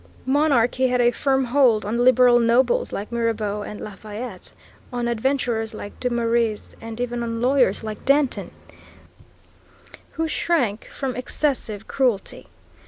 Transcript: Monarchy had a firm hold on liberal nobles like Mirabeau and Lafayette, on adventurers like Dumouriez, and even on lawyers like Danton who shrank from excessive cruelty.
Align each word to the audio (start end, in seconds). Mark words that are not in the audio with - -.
Monarchy 0.25 0.87
had 0.87 0.99
a 0.99 1.11
firm 1.11 1.45
hold 1.45 1.85
on 1.85 2.03
liberal 2.03 2.39
nobles 2.39 2.91
like 2.91 3.11
Mirabeau 3.11 3.61
and 3.61 3.79
Lafayette, 3.79 4.51
on 4.91 5.07
adventurers 5.07 5.75
like 5.75 5.99
Dumouriez, 5.99 6.75
and 6.81 6.99
even 6.99 7.21
on 7.21 7.39
lawyers 7.39 7.83
like 7.83 8.03
Danton 8.03 8.49
who 10.13 10.27
shrank 10.27 10.85
from 10.85 11.15
excessive 11.15 11.87
cruelty. 11.87 12.47